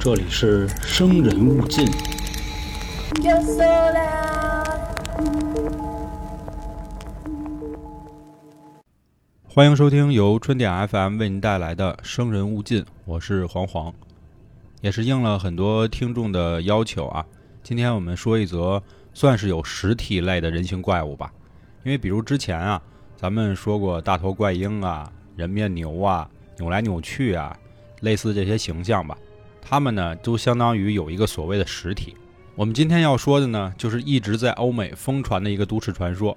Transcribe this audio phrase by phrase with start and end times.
[0.00, 1.86] 这里是生人勿近。
[9.46, 13.94] 欢迎收听由春点 FM 为您带来的《生人勿近》，我是黄黄，
[14.80, 17.24] 也是应了很多听众的要求啊。
[17.62, 18.82] 今天我们说一则
[19.14, 21.32] 算是有实体类的人形怪物吧，
[21.84, 22.82] 因为比如之前啊，
[23.16, 26.28] 咱们说过大头怪婴啊、人面牛啊、
[26.58, 27.56] 扭来扭去啊，
[28.00, 29.16] 类似这些形象吧，
[29.60, 32.16] 它们呢都相当于有一个所谓的实体。
[32.54, 36.36] 我们今天要说的呢，就是一直在欧美疯传的一个都市传说，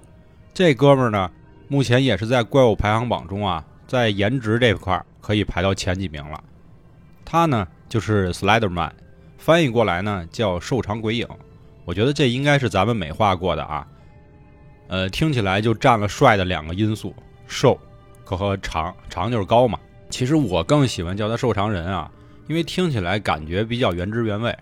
[0.52, 1.30] 这哥们儿呢。
[1.72, 6.42] 目前也是在怪物排行榜中啊，在颜值这块可以排到前几名了。
[7.24, 8.90] 他呢就是 Slenderman，
[9.38, 11.28] 翻译过来呢叫瘦长鬼影。
[11.84, 13.86] 我觉得这应该是咱们美化过的啊。
[14.88, 17.14] 呃，听起来就占了帅的两个因素，
[17.46, 17.78] 瘦
[18.24, 19.78] 和长，长就是高嘛。
[20.10, 22.10] 其实我更喜欢叫他瘦长人啊，
[22.48, 24.54] 因为听起来感觉比较原汁原味。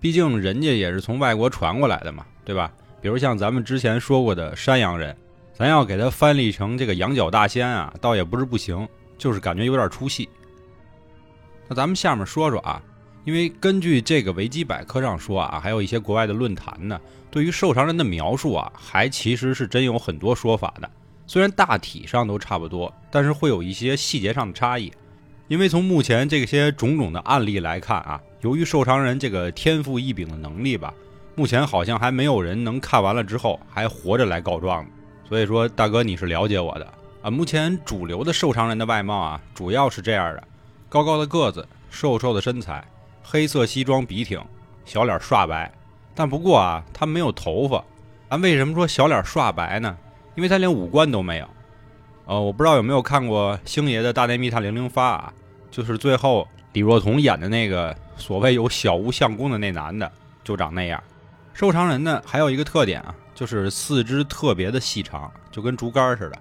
[0.00, 2.72] 毕竟人家也是从外国传过来的嘛，对吧？
[3.02, 5.14] 比如像咱们之前说过的山羊人。
[5.56, 10.28] 咱要给他翻译成这个羊角大仙啊，倒也不是不行，就是感觉有点出戏。
[11.68, 12.82] 那咱们下面说说啊，
[13.24, 20.90] 因为根据这个维基百科上说啊，还有一些国外的论坛呢，对于瘦长人的描述啊，还其实是真有很多说法的。
[21.26, 24.92] 虽然大体上都差不多，但是会有一些细节上的差异。
[25.48, 30.92] 因为从目前这些种种的案例来看啊，由于瘦长人这个天赋异禀的能力吧，
[31.34, 34.86] 目前好像还没有人能看完了之后还活着来告状。
[35.28, 36.86] 所以说，大哥你是了解我的
[37.22, 37.30] 啊。
[37.30, 40.44] 目前主流的瘦长人的外貌啊，主要是这样的：
[40.88, 42.82] 高高的个子，瘦瘦的身材，
[43.22, 44.42] 黑色西装笔挺，
[44.84, 45.70] 小脸刷白。
[46.14, 47.84] 但不过啊，他没有头发。
[48.30, 49.96] 咱为什么说小脸刷白呢？
[50.34, 51.48] 因为他连五官都没有。
[52.26, 55.32] 呃，我不知道有没有看过星爷的大内密探零零发啊，
[55.70, 60.10] 就是最后李若彤演的那个所谓有小无相公的那男的，
[60.42, 61.02] 就长那样。
[61.52, 63.14] 瘦长人呢，还有一个特点啊。
[63.34, 66.38] 就是四肢特别的细长，就跟竹竿似的。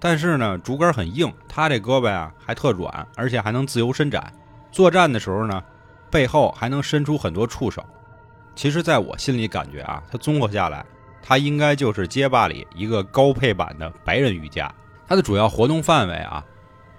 [0.00, 4.32] 但是呢，竹竿很硬，他这胳膊啊还特软，而且还能自由伸展。
[4.72, 5.62] 作战的时候呢，
[6.10, 7.80] 背后还能伸出很多触手。
[8.56, 10.84] 其实，在我心里感觉啊，他综合下来，
[11.28, 14.72] 他应该就是街霸里一个高配版的白人瑜伽。
[15.08, 16.44] 他的主要活动范围啊，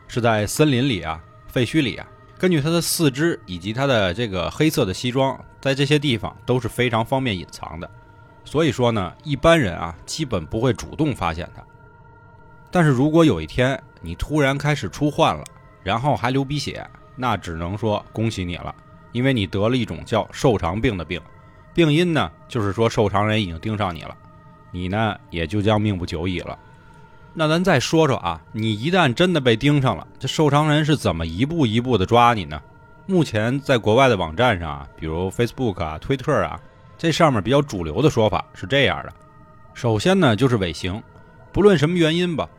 [0.05, 2.05] 是在森林里啊、废墟里啊。
[2.37, 7.89] 根据他的四肢以及他的这个黑色的西装，在这些地方都是非常方便隐藏的。
[8.43, 11.63] 所以说呢，一般人啊，基本不会主动发现它。
[12.69, 15.43] 但是如果有一天你突然开始出患了，
[15.83, 18.75] 然后还流鼻血，那只能说恭喜你了，
[19.13, 21.21] 因为你得了一种叫瘦长病的病。
[21.77, 24.17] 病因呢，就是说瘦长人已经盯上你了，
[24.71, 26.57] 你呢也就将命不久矣了。
[27.35, 32.59] 那咱再说说啊，你一旦真的被盯上了，这瘦长人是怎么一步一步的抓你呢？
[33.05, 36.59] 目前在国外的网站上啊，比如 Facebook 啊、推特啊。
[36.97, 39.13] 这上面比较主流的说法是这样的：
[39.75, 41.03] 首先呢，就是尾行，
[41.51, 42.49] 不论什么原因吧，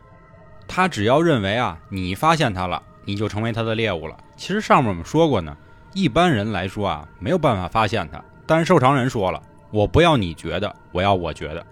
[0.65, 4.15] 他只要认为啊，你发现他了，你就成为他的猎物了。
[4.37, 5.57] 其实上面我们说过呢，
[5.93, 9.39] 一般人来说啊，没有办法发现他，但是瘦长人说了，
[9.69, 11.63] 我不要你觉得，我要我觉得。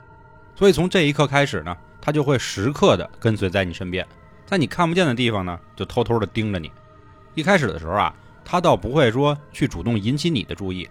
[0.55, 4.05] 所以从这一刻开始呢，他就会时刻的跟随在你身边，
[4.45, 6.71] 在你看不见的地方呢，就偷偷的盯着你。
[7.33, 8.13] 一开始的时候啊，
[8.45, 10.88] 他倒不会说去主动引起你的注意，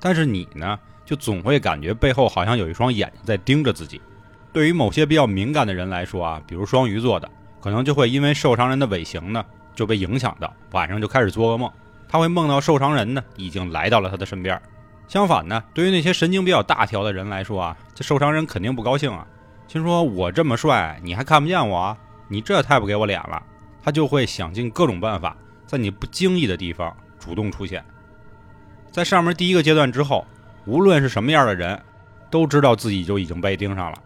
[0.00, 0.76] 但是你呢？
[1.04, 3.98] 就总会感觉背后好像有一双眼睛在盯着自己。
[4.52, 9.42] 对于某些比较敏感的人来说啊，比如双鱼座的，可能就会因为受伤人的尾行呢
[9.74, 11.70] 就被影响到，晚上就开始做噩梦。
[12.08, 14.60] 他会梦到受伤人呢已经来到了他的身边。
[15.08, 19.26] 相反呢，对于那些神经比较大条的人来说啊，这受伤人肯定不高兴啊，
[19.66, 21.96] 心说我这么帅，你还看不见我？
[22.28, 23.42] 你这太不给我脸了。
[23.82, 25.36] 他就会想尽各种办法，
[25.66, 27.84] 在你不经意的地方主动出现。
[28.92, 30.24] 在上面第一个阶段之后。
[30.66, 31.80] 无论是什么样的人，
[32.28, 33.98] 都知道自己就已经被盯上了。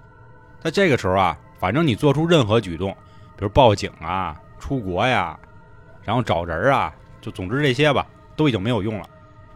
[0.61, 2.93] 在这个时候啊，反正你做出任何举动，
[3.37, 5.37] 比如报警啊、出国呀，
[6.05, 8.07] 然后找人啊，就总之这些吧，
[8.37, 9.09] 都已经没有用了。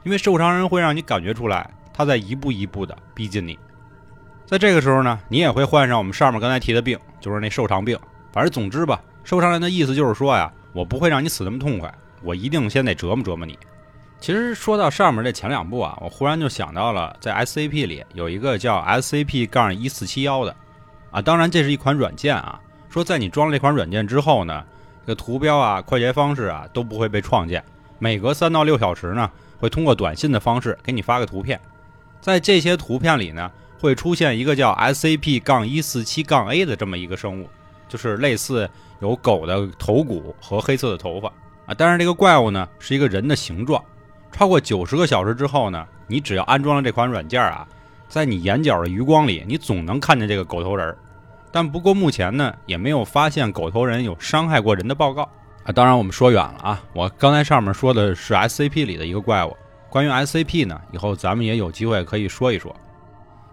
[0.07, 3.59] 因为受伤人会让你感觉出来，他在一步一步的逼近你。
[4.47, 7.99] 在这个时候呢，你也会患上我们上面刚才提的病，就是那受伤病。
[8.33, 11.93] 反正总之吧，受伤人的意思就是说呀，我不会让你死那么痛快，
[12.23, 13.59] 我一定先得折磨折磨你。
[14.21, 20.55] 其实说到上面这前两步啊，我忽然就想到了，在 SCP 里有一个叫 SCP- 杠一四七幺的，
[21.11, 22.61] 啊，当然这是一款软件啊。
[22.89, 24.65] 说在你装了这款软件之后呢，
[25.05, 27.61] 这个图标啊、快捷方式啊都不会被创建，
[27.99, 31.61] 每隔三到六小时呢，会通过短信的方式给你发个图片，
[32.21, 33.51] 在这些图片里呢，
[33.81, 37.49] 会出现一个叫 SCP- 杠一四七杠 A 的这么一个生物，
[37.89, 38.69] 就是类似
[39.01, 41.29] 有狗的头骨和黑色的头发。
[41.67, 41.75] 啊。
[41.77, 43.83] 但是这个怪物呢是一个人的形状，
[44.33, 47.67] 超过九十个小时之后呢，你只要安装了这款软件啊，
[48.09, 50.99] 在你眼角的余光里，你总能看见这个狗头人儿。
[51.53, 55.27] 但不过目前呢，也没有发现狗头人有伤害过人的报告
[55.67, 55.73] 啊。
[55.73, 59.55] 当然我们说远了啊，我刚才上面说的是 SCP 里的一个怪物，
[59.91, 62.75] 关于 SCP 呢，以后咱们也有机会可以说一说。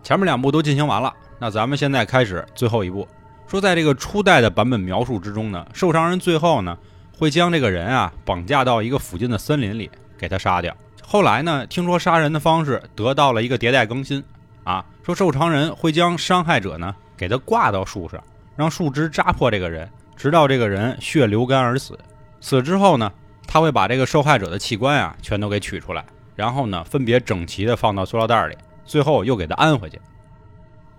[0.04, 3.08] 前面两步都进行完了，那咱们现在开始最后一步。
[3.48, 6.78] 说在这个初代的版本描述之中呢，受伤人最后呢
[7.18, 10.76] 会将这个人啊绑架到一个附近的森林里，给他杀掉。
[11.06, 14.24] 后来呢，听说杀人的方式得到了一个迭代更新
[14.64, 18.24] 啊，说受伤人会将伤害者呢给他挂到树上，
[18.56, 19.88] 让树枝扎破这个人，
[20.24, 22.00] 直到这个人血流干而死。
[22.40, 23.12] 死之后呢，
[23.46, 28.56] 他会把这个受害者的器官啊全都给取出来，然后呢分别整齐的放到塑料袋里。
[28.86, 30.00] 最后又给他安回去。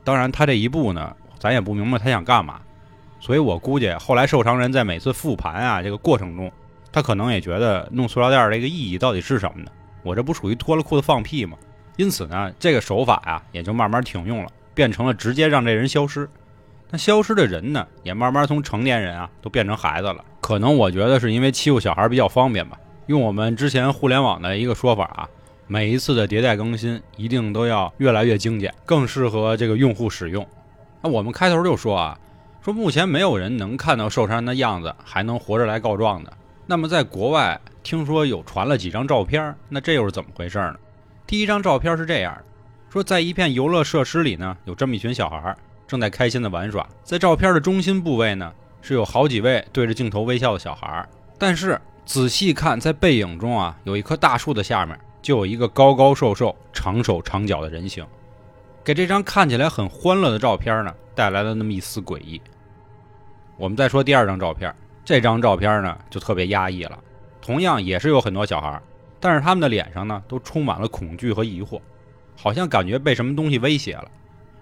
[0.04, 2.60] 当然，他这一步呢，咱也不明白他想干嘛。
[3.18, 6.52] 所以我估计后来受伤人在每次复盘啊这个过程中，
[6.92, 9.70] 他可能也觉得弄塑料袋这个意义到底是什么呢？
[10.02, 11.56] 我这不属于脱了裤子放屁吗？
[11.96, 16.28] 因此呢，这个手法呀也就慢慢停用了，变成了直接让这人消失。
[16.94, 20.24] 那消失的人呢，也慢慢从成年人啊都变成孩子了。
[20.40, 22.78] 可能我觉得是因为欺负小孩比较方便吧。
[23.06, 25.28] 用我们之前互联网的一个说法啊。
[25.66, 30.46] 每一次的迭代更新一定都要越来越精简，更适合这个用户使用。
[31.02, 32.16] 那我们开头就说啊，
[32.62, 36.32] 说目前没有人能看到受伤的样子还能活着来告状的。
[36.64, 40.76] 那么在国外听说有传了几张照片，那这又是怎么回事呢？
[41.26, 42.44] 第一张照片是这样的：
[42.88, 45.56] 说在一片游乐设施里呢，有这么一群小孩
[45.94, 46.84] 正在开心的玩耍。
[47.04, 48.52] 在照片的中心部位呢，
[48.82, 51.08] 是有好几位对着镜头微笑的小孩。
[51.38, 54.98] 但是仔细看，在背影中啊，有一棵大树的下面。
[55.22, 58.04] 就有一个高高瘦瘦、长手长脚的人形，
[58.84, 62.38] 给这张看起来很欢乐的照片呢带来了那么一丝诡异。
[63.56, 66.98] 我们再说第二张照片，这张照片呢就特别压抑了，
[67.40, 68.78] 同样也是有很多小孩，
[69.18, 71.80] 但是他们的脸上呢都充满了恐惧和疑惑，
[72.36, 74.10] 好像感觉被什么东西威胁了。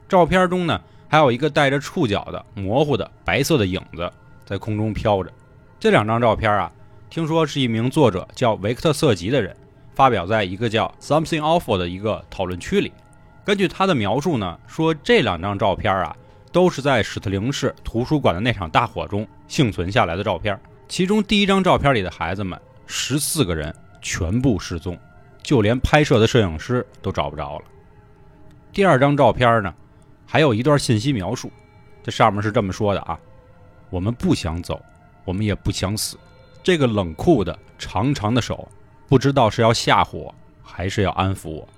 [0.09, 0.81] 照片中呢
[1.13, 4.11] 还有一个带着触角的模糊的白色的影子
[4.47, 5.31] 在空中飘着。
[5.79, 6.73] 这两张照片啊，
[7.11, 9.55] 听说是一名作者叫维克特·瑟吉的人。
[9.95, 12.91] 发表在一个叫 Something Awful 的一个讨论区里。
[13.45, 16.17] 根据他的描述呢，说这两张照片啊，
[16.51, 20.59] 都是在史特灵市图书馆的那场大火中幸存下来的照片。
[20.89, 24.99] 其中第一张照片里的孩子们，十四个人全部失踪，
[25.43, 27.65] 就连拍摄的摄影师都找不着了。
[28.73, 29.75] 第二张照片呢，
[30.33, 31.53] 还有一段信息描述，
[32.03, 33.19] 这上面是这么说的啊：
[33.91, 34.81] 我们不想走，
[35.27, 36.17] 我们也不想死。
[36.63, 38.67] 这个冷酷的长长的手。
[39.11, 41.69] 不知道是要吓唬我，还是要安抚我。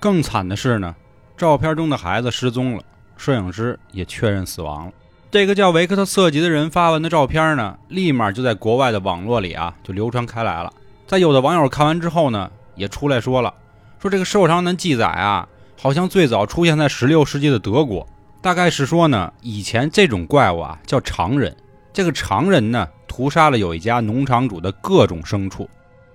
[0.00, 0.96] 更惨的是呢，
[1.36, 2.82] 照片中的孩子失踪了，
[3.18, 4.92] 摄影师也确认死亡了。
[5.30, 10.72] 这个叫维克特·瑟吉的人发完的照片呢，立马就在国外的网络里啊就流传开来了。
[11.06, 13.52] 在有的网友看完之后呢，也出来说了，
[13.98, 15.46] 说这个受伤的记载啊，
[15.82, 18.06] 好像最早出现在16世纪的德国，
[18.40, 21.52] 大概是说呢，以前这种怪物啊叫常人，
[21.92, 25.68] 这个常人呢屠杀了有一家农场主的各种牲畜。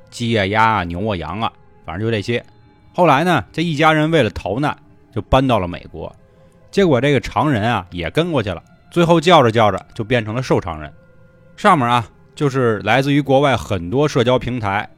[0.10, 1.52] 鸡啊、鸭啊、牛啊、羊啊，
[1.86, 2.42] 反正就这些。
[2.94, 4.74] 后来呢，这一家人为了逃难，
[5.14, 6.16] 就搬到了美国。
[6.72, 8.64] 结果这个常人啊也跟过去了。
[8.90, 10.90] 最后叫着叫着，就变成了瘦常人。
[11.58, 14.90] 上面啊，就是来自于国外很多社交平台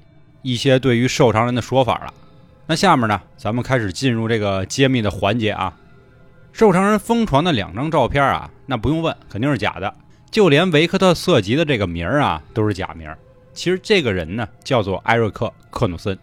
[0.43, 2.13] 一些对于瘦常人的说法了。
[2.71, 5.75] 那下面呢，咱们开始进入这个揭秘的环节啊。
[6.53, 9.91] 瘦常人疯传的两张照片啊，那不用问，肯定是假的。
[10.29, 13.11] 就连维克特·瑟吉的这个名儿啊，都是假名。
[13.53, 16.15] 其实这个人呢，叫做艾瑞克·克努森。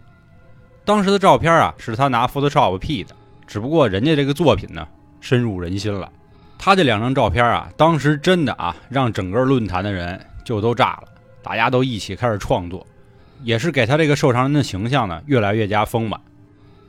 [0.85, 3.13] 当时的照片啊，是他拿 Photoshop P 的。
[3.45, 4.87] 只不过人家这个作品呢，
[5.19, 6.09] 深入人心了。
[6.57, 11.09] 他这两张照片啊，当时真的啊，让整个论坛的人就都炸了。
[11.43, 12.87] 大家都一起开始创作，
[13.43, 16.17] 也是给他这个受伤人的形象呢，越来越加丰满。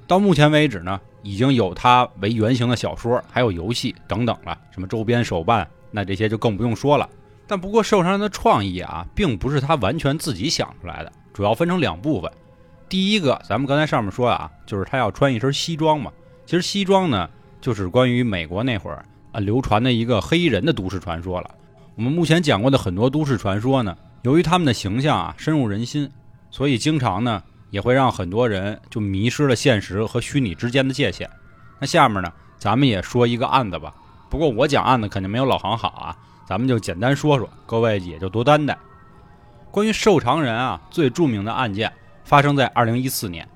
[0.08, 4.58] 到目前为止呢，已经有他为原型的小说，还有游戏等等了。
[4.70, 7.06] 什么周边手办，那这些就更不用说了。
[7.46, 12.32] 但不过，受伤人的创意啊，并不是他完全自己想出来的，主要分成两部分。
[12.88, 16.10] 第一个，咱们刚才上面说啊，就是他要穿一身西装嘛。
[16.46, 17.28] 其实西装呢，
[17.60, 21.50] 就是关于美国那会儿啊流传的一个黑衣人的都市传说了。
[21.96, 26.10] 我们目前讲过的很多都市传说呢，由于他们的形象啊深入人心，
[26.50, 31.28] 所以经常呢也会让很多人就迷失了现实和虚拟之间的界限。
[31.78, 33.94] 那下面呢，咱们也说一个案子吧。
[34.30, 36.16] 不过我讲案子肯定没有老航好啊。
[36.46, 38.76] 咱们就简单说说，各位也就多担待。
[39.70, 41.92] 关于瘦长人啊，最著名的案件
[42.24, 43.46] 发生在二零一四年，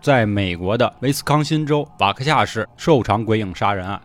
[0.00, 4.00] 在美国的威斯康辛州瓦克夏市瘦长鬼影杀人案。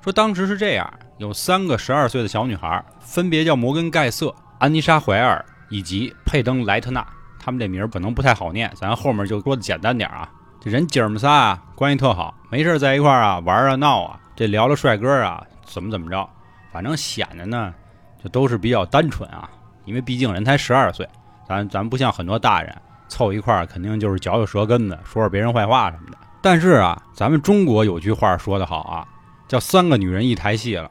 [0.00, 7.06] 说当时是这样，有三个十二岁的小女孩，分别叫摩根·盖瑟、安妮莎·怀尔以及佩登·莱特纳。
[7.44, 10.30] 他们这名儿可能不太好念，咱后面就说的简单点啊。
[10.60, 16.26] 这人姐儿们仨啊，关系特好，没事在一块儿啊玩啊闹啊，这聊聊帅哥啊，怎么怎么着，
[16.72, 17.74] 反正显得呢，
[18.22, 19.46] 就都是比较单纯啊。
[19.84, 21.06] 因为毕竟人才十二岁，
[21.46, 22.74] 咱咱不像很多大人
[23.08, 26.16] 凑一块儿，肯定就是嚼嚼舌根子，说说别人坏话什么的。
[26.40, 29.06] 但是啊，咱们中国有句话说得好啊，
[29.46, 30.90] 叫三个女人一台戏了。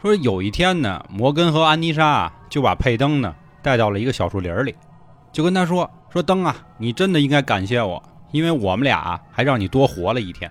[0.00, 4.74] 说有一天呢，摩根和安妮莎啊就把佩登呢带到了一个小树林里，
[5.32, 8.02] 就跟他说说登啊，你真的应该感谢我。
[8.30, 10.50] 因为我们俩还让你多活了一天，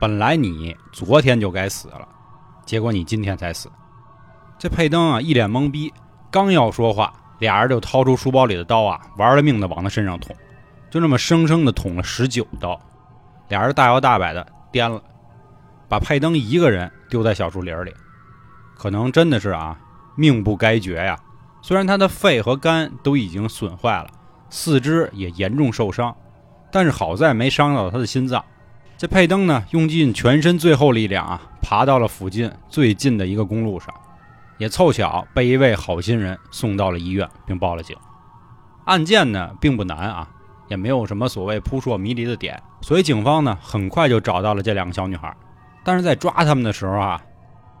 [0.00, 2.08] 本来你昨天就该死了，
[2.66, 3.70] 结果你今天才死。
[4.58, 5.92] 这佩登啊一脸懵逼，
[6.30, 10.34] 刚要说话，俩人就掏出书包里的刀啊，玩了命的往他身上捅，
[10.90, 12.80] 就那么生生的捅了十九刀。
[13.48, 15.00] 俩人大摇大摆的颠了，
[15.88, 17.94] 把佩登一个人丢在小树林里，
[18.76, 19.78] 可能真的是啊
[20.16, 21.16] 命不该绝呀。
[21.62, 24.10] 虽然他的肺和肝都已经损坏了，
[24.50, 26.14] 四肢也严重受伤。
[26.70, 28.44] 但是好在没伤到他的心脏。
[28.98, 33.94] 这佩登呢，用尽全身最后力量啊，爬到了附近最近的一个公路上，
[34.58, 37.96] 也凑巧被一位好心人送到了医院，并报了警。
[38.84, 40.28] 案件呢并不难啊，
[40.68, 45.34] 也没有什么所谓扑朔迷离的点，所以警方呢很快就找到了这两个小女孩。
[45.82, 47.20] 但是在抓他们的时候啊，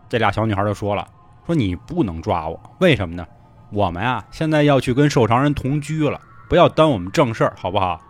[0.08, 1.06] 这俩小女孩就说了
[1.44, 3.26] ：“说你不能抓我，为什么呢？
[3.70, 6.18] 我们啊现在要去跟受偿人同居了，
[6.50, 8.00] 不要耽误我们正事儿，好不好？”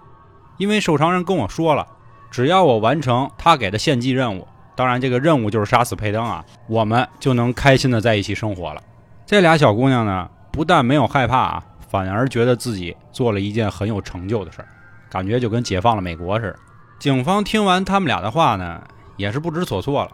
[0.56, 1.86] 因为受伤人跟我说了，
[2.30, 8.80] 只要我完成他给的献祭任务，当然这个任务就是杀死佩登啊，我们就能开心的在一起生活了。
[9.26, 14.68] 这俩小姑娘呢，不但没有害怕啊，反而觉得自己做了一件很有成就的事儿，
[15.10, 16.56] 感觉就跟解放了美国似的。
[16.98, 18.82] 警方听完他们俩的话呢，
[19.18, 20.10] 也是不知所措了。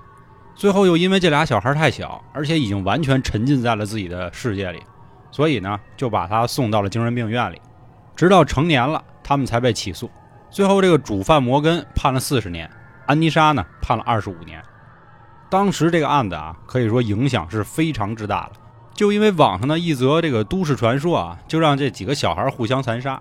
[0.56, 4.82] 最后又因为这俩小孩太小，而且已经完全沉浸在了自己的世界里，
[5.30, 7.60] 所以呢，就把他送到了精神病院里，
[8.16, 10.10] 直到成年了，他们才被起诉。
[10.50, 12.68] 最后，这个主犯摩根判了四十年，
[13.06, 14.62] 安妮莎呢判了二十五年。
[15.50, 18.52] 当时这个案子啊，可以说影响是非常之大的。
[18.94, 23.20] 就因为网上的一则这个都市传说啊，就让这几个小孩互相残杀。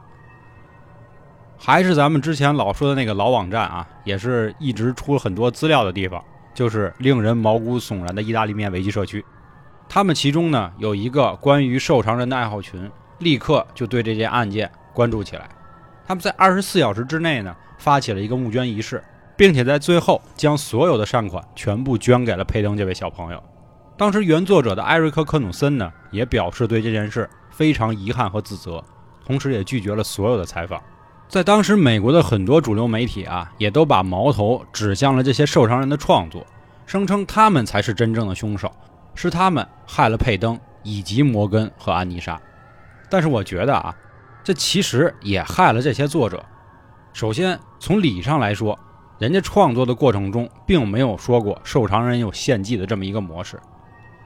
[1.57, 6.23] 还是咱们之前老说的那个老网站啊，也是一直出了很多资料的地方，
[6.53, 9.23] 就是令人毛骨悚然的意大利面危机社区。
[9.89, 15.47] 他们其中呢有一个关于瘦长人的爱好群，立刻就对这件案件关注起来。
[16.07, 19.03] 他们在二十四小时之内呢，发起了一个募捐仪式，
[19.35, 23.43] 并且在最后将所有的善款全部捐给了佩登这位小朋友。
[23.97, 28.83] 当时原作者的艾瑞克·科努森呢，也表示对这件事非常遗憾和自责，
[29.25, 30.81] 同时也拒绝了所有的采访。
[31.27, 36.45] 在当时，美国的很多主流媒体啊，也都把矛头指向了这些受伤人的创作，
[36.85, 38.71] 声称他们才是真正的凶手，
[39.15, 42.39] 是他们害了佩登以及摩根和安妮莎。
[43.09, 43.95] 但是我觉得啊。
[44.45, 46.45] 这其实也害了这些作者。
[47.13, 48.79] 首先，从理上来说，
[49.17, 53.59] 人家创作的过程中并没有说过受偿人有献祭的这么一个模式。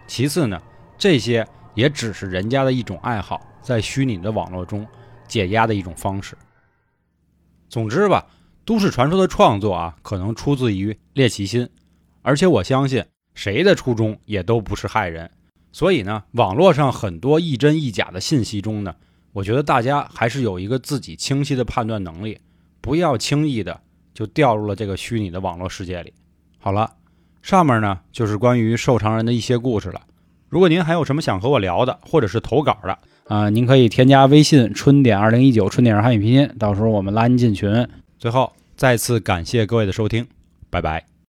[0.07, 0.61] 其次呢，
[0.97, 4.85] 这些也只是人家的一种爱好，在虚拟的网络中
[5.25, 6.37] 解压的一种方式。
[7.69, 8.25] 总之吧，
[8.65, 11.69] 都市传说的创作啊，可能出自于猎奇心，
[12.23, 15.31] 而且我相信谁的初衷也都不是害人。
[15.71, 18.93] 所以呢，网络上很多亦真亦假的信息中呢。
[19.33, 22.39] 我觉得大家还是有一个自己清晰的判断能力，
[22.81, 23.79] 不要轻易的
[24.13, 26.13] 就掉入了这个虚拟的网络世界里。
[26.57, 26.91] 好了，
[27.41, 30.01] 上面呢就是关于瘦长人的一些故事了。
[30.49, 37.87] 如果您还有什么想和我聊的，或者是投稿的啊，您可以添加微信“春点二零一九”，春点是汉语拼音，到时候我们拉您进群。
[38.17, 40.25] 最后再次感谢各位的收听，
[40.71, 41.18] 拜拜。